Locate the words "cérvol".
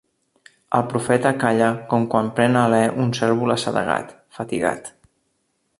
3.19-3.55